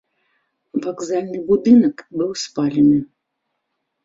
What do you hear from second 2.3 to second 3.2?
спалены.